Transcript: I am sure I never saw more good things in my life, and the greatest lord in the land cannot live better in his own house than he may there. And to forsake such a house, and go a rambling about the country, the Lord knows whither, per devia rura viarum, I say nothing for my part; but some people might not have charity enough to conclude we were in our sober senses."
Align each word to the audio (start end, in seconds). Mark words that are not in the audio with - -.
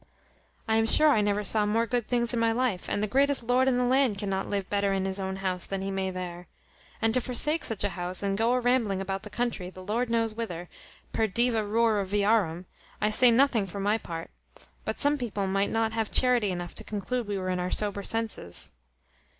I 0.67 0.77
am 0.77 0.87
sure 0.87 1.09
I 1.09 1.21
never 1.21 1.43
saw 1.43 1.67
more 1.67 1.85
good 1.85 2.07
things 2.07 2.33
in 2.33 2.39
my 2.39 2.51
life, 2.51 2.89
and 2.89 3.03
the 3.03 3.07
greatest 3.07 3.43
lord 3.43 3.67
in 3.67 3.77
the 3.77 3.83
land 3.83 4.17
cannot 4.17 4.49
live 4.49 4.67
better 4.67 4.93
in 4.93 5.05
his 5.05 5.19
own 5.19 5.35
house 5.35 5.67
than 5.67 5.83
he 5.83 5.91
may 5.91 6.09
there. 6.09 6.47
And 7.03 7.13
to 7.13 7.21
forsake 7.21 7.63
such 7.63 7.83
a 7.83 7.89
house, 7.89 8.23
and 8.23 8.35
go 8.35 8.53
a 8.53 8.59
rambling 8.59 8.99
about 8.99 9.21
the 9.21 9.29
country, 9.29 9.69
the 9.69 9.83
Lord 9.83 10.09
knows 10.09 10.33
whither, 10.33 10.69
per 11.13 11.27
devia 11.27 11.61
rura 11.63 12.03
viarum, 12.03 12.65
I 12.99 13.11
say 13.11 13.29
nothing 13.29 13.67
for 13.67 13.79
my 13.79 13.99
part; 13.99 14.31
but 14.85 14.97
some 14.97 15.19
people 15.19 15.45
might 15.45 15.69
not 15.69 15.93
have 15.93 16.09
charity 16.09 16.49
enough 16.49 16.73
to 16.77 16.83
conclude 16.83 17.27
we 17.27 17.37
were 17.37 17.51
in 17.51 17.59
our 17.59 17.69
sober 17.69 18.01
senses." 18.01 18.71